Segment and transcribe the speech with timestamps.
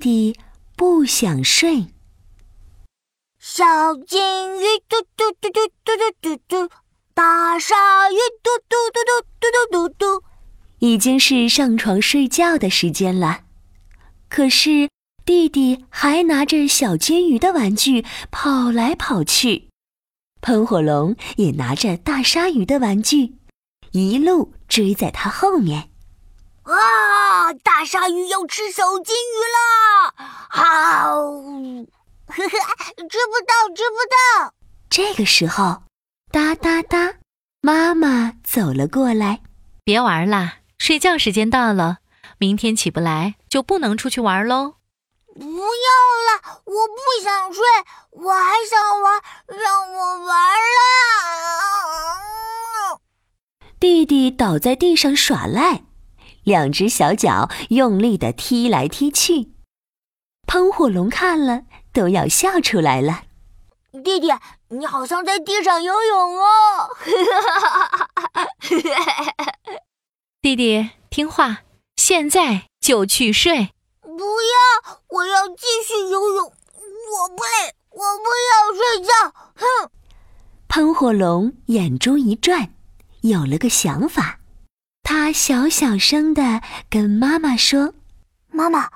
[0.00, 0.34] 弟
[0.74, 1.88] 不想睡。
[3.38, 6.74] 小金鱼嘟嘟嘟嘟嘟嘟嘟嘟，
[7.12, 10.24] 大鲨鱼嘟嘟嘟嘟嘟嘟嘟嘟。
[10.78, 13.42] 已经是上床睡觉的时间了，
[14.30, 14.88] 可是
[15.26, 19.68] 弟弟还拿着小金鱼的玩具跑来跑去，
[20.40, 23.34] 喷火龙也拿着大鲨鱼的玩具，
[23.92, 25.89] 一路追在他后面。
[26.72, 27.52] 啊！
[27.64, 30.14] 大鲨鱼要吃小金鱼了！
[30.48, 30.62] 好，
[31.20, 32.48] 呵呵，
[33.08, 34.54] 吃不到，吃不到。
[34.88, 35.82] 这个时候，
[36.30, 37.14] 哒哒哒，
[37.60, 39.40] 妈妈走了过来，
[39.84, 40.58] 别玩啦。
[40.78, 41.98] 睡觉时间到了，
[42.38, 44.76] 明天起不来就不能出去玩喽。
[45.34, 45.90] 不要
[46.26, 47.62] 了，我不想睡，
[48.12, 50.88] 我还想玩，让我玩啦。
[53.78, 55.84] 弟弟倒在地上耍赖，
[56.50, 59.52] 两只小脚用力的踢来踢去。
[60.48, 63.22] 喷火龙看了都要笑出来了。
[64.04, 64.28] 弟弟，
[64.68, 66.90] 你好像在地上游泳哦。
[70.42, 71.58] 弟弟听话，
[71.96, 73.70] 现在就去睡。
[74.00, 74.08] 不
[74.42, 76.46] 要，我要继续游泳。
[76.46, 79.12] 我不累，我不要睡觉。
[79.54, 79.90] 哼！
[80.66, 82.74] 喷火龙眼珠一转，
[83.20, 84.39] 有了个想法。
[85.12, 87.94] 他小小声的跟妈妈说
[88.46, 88.88] ：“妈妈，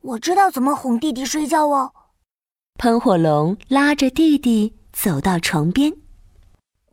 [0.00, 1.92] 我知道怎么哄弟弟睡觉哦。”
[2.78, 5.92] 喷火龙拉着弟弟走到床边。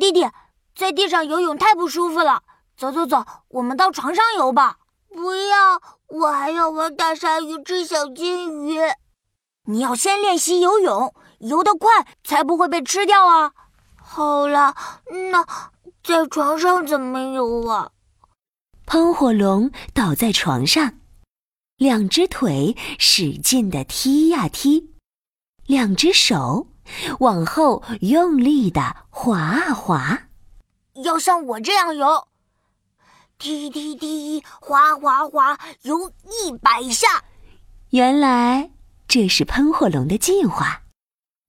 [0.00, 0.28] 弟弟，
[0.74, 2.42] 在地上游泳太不舒服了。
[2.76, 4.78] 走走走，我们到床上游吧。
[5.10, 8.80] 不要，我还要玩大鲨鱼吃小金鱼。
[9.66, 13.52] 你要先练习游泳，游得快才不会被吃掉啊。
[13.94, 14.74] 好了，
[15.30, 15.46] 那
[16.02, 17.92] 在床上怎么游啊？
[18.86, 20.94] 喷火龙倒在床上，
[21.76, 24.92] 两只腿使劲的踢呀踢，
[25.66, 26.68] 两只手
[27.18, 30.28] 往后用力的划啊划，
[31.02, 32.28] 要像我这样游。
[33.38, 37.24] 踢踢踢，滑滑滑，游一百下。
[37.90, 38.70] 原来
[39.08, 40.82] 这是喷火龙的计划，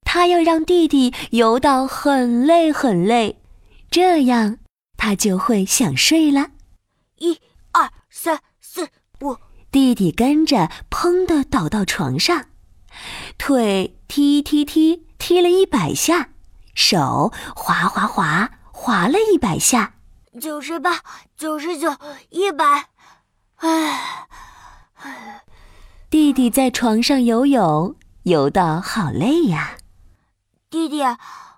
[0.02, 3.40] 他要让弟弟游到很累很累，
[3.90, 4.58] 这样
[4.96, 6.50] 他就会想睡了。
[7.18, 7.40] 一、
[7.72, 8.88] 二、三、四、
[9.20, 9.36] 五，
[9.70, 12.46] 弟弟跟着砰的倒到床上，
[13.36, 16.30] 腿踢踢踢踢了一百下，
[16.74, 19.94] 手滑滑滑滑了一百下。
[20.40, 21.00] 九十八，
[21.36, 21.96] 九十九，
[22.30, 22.90] 一百，
[23.56, 24.28] 唉，
[26.08, 29.76] 弟弟在床上游泳，游到好累呀。
[30.70, 31.02] 弟弟，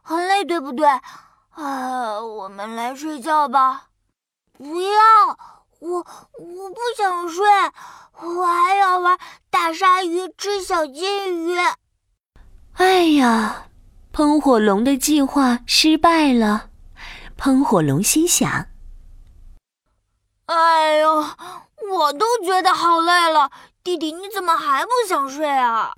[0.03, 0.89] 很累对不对？
[1.51, 3.90] 啊，我们来睡觉吧。
[4.61, 5.39] 不要，
[5.79, 6.07] 我
[6.39, 7.47] 我不想睡，
[8.21, 11.57] 我还要玩大鲨鱼吃小金鱼。
[12.75, 13.69] 哎呀，
[14.13, 16.69] 喷火龙的计划失败了。
[17.39, 18.67] 喷火龙心想。
[20.45, 21.25] 哎呦，
[21.91, 23.51] 我都觉得好累了，
[23.83, 25.95] 弟弟你怎么还不想睡啊？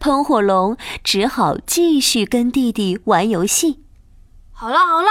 [0.00, 3.84] 喷火龙只好继续跟弟弟玩游戏。
[4.50, 5.08] 好了好了，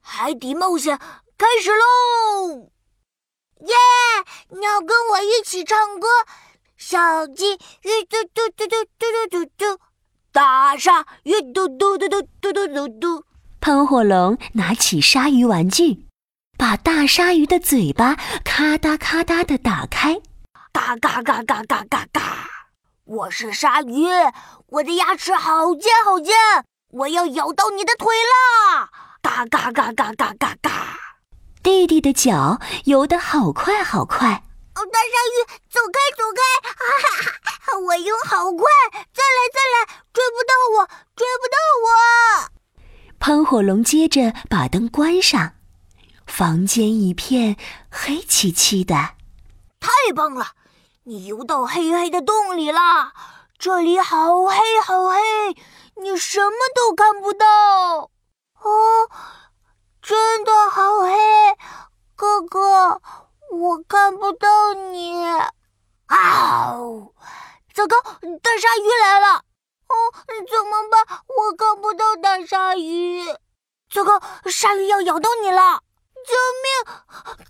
[0.00, 0.96] 海底冒险
[1.38, 2.68] 开始喽！
[3.60, 3.74] 耶，
[4.48, 6.08] 你要跟我一起唱歌？
[6.76, 9.80] 小鸡鱼嘟嘟嘟嘟嘟嘟嘟嘟，
[10.32, 13.24] 大鲨鱼嘟嘟嘟嘟嘟嘟嘟嘟。
[13.60, 16.08] 喷火龙拿起鲨鱼玩具。
[16.58, 20.20] 把大鲨鱼的嘴巴咔嗒咔嗒的打开，
[20.72, 22.20] 嘎嘎嘎嘎嘎嘎嘎！
[23.04, 24.08] 我是鲨鱼，
[24.70, 26.34] 我的牙齿好尖好尖，
[26.90, 28.90] 我要咬到你的腿啦！
[29.22, 30.97] 嘎嘎嘎嘎嘎嘎嘎！
[31.62, 35.36] 弟弟的脚游得好快好快，哦，大鲨鱼，
[35.70, 36.40] 走开走开！
[36.70, 36.78] 哈
[37.60, 38.64] 哈，我游好快，
[39.12, 40.86] 再来再来，追不到我，
[41.16, 41.88] 追不到我！
[43.18, 45.54] 喷火龙接着把灯关上。
[46.26, 47.56] 房间一片
[47.90, 48.94] 黑漆漆的，
[49.80, 50.52] 太棒了！
[51.04, 53.12] 你游到黑黑的洞里了，
[53.58, 55.20] 这里好黑好黑，
[56.02, 57.46] 你什么都看不到。
[58.60, 59.10] 哦，
[60.02, 61.16] 真的好黑，
[62.14, 63.00] 哥哥，
[63.50, 63.78] 我
[64.08, 64.48] 看不到
[64.90, 65.22] 你。
[66.06, 66.72] 啊！
[67.74, 69.36] 糟糕，大鲨鱼来了！
[69.36, 69.94] 哦，
[70.50, 71.20] 怎么办？
[71.26, 73.22] 我看不到大鲨鱼。
[73.92, 75.82] 糟糕，鲨鱼要咬到你了！
[76.26, 76.34] 救
[76.64, 76.72] 命！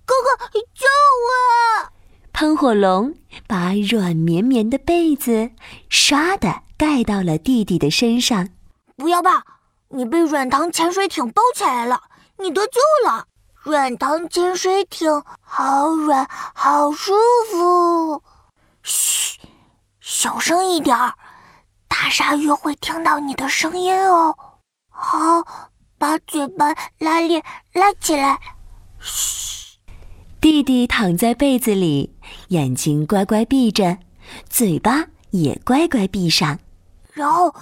[0.04, 0.86] 哥哥，救
[1.28, 1.92] 我！
[2.32, 3.14] 喷火龙
[3.46, 5.52] 把软绵绵的被子
[5.88, 8.48] 唰的盖到了弟弟的身上。
[8.96, 9.44] 不要怕，
[9.90, 12.02] 你被软糖潜水艇包起来了，
[12.38, 13.27] 你得救了。
[13.68, 17.12] 软糖潜水艇好软，好舒
[17.50, 18.22] 服。
[18.82, 19.38] 嘘，
[20.00, 21.14] 小声一点儿，
[21.86, 24.34] 大鲨鱼会听到你的声音哦。
[24.88, 25.18] 好，
[25.98, 27.44] 把嘴巴拉链
[27.74, 28.40] 拉起来。
[28.98, 29.76] 嘘，
[30.40, 32.16] 弟弟躺在被子里，
[32.48, 33.98] 眼睛乖乖闭着，
[34.48, 36.58] 嘴巴也乖乖闭上。
[37.12, 37.54] 然后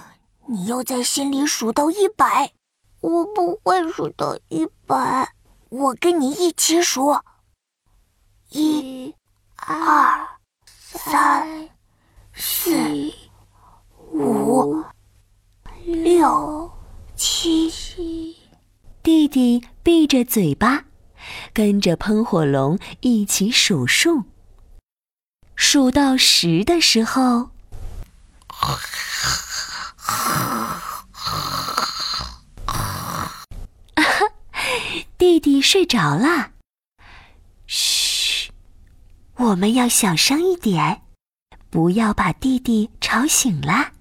[0.45, 2.53] 你又在心里数到一百。
[2.99, 5.31] 我不会数到一百，
[5.69, 7.19] 我跟你一起数。
[8.49, 9.13] 一、
[9.57, 10.27] 二、
[10.75, 11.69] 三、
[12.33, 12.71] 四、
[14.11, 14.81] 五、
[15.83, 16.71] 六、
[17.15, 17.69] 七。
[19.03, 20.85] 弟弟闭着嘴巴，
[21.53, 24.23] 跟着喷火龙一起数数。
[25.55, 27.49] 数到十的时候。
[35.17, 36.51] 弟弟睡着了，
[37.65, 38.51] 嘘，
[39.37, 41.01] 我们要小声一点，
[41.71, 43.93] 不要把弟弟吵醒了。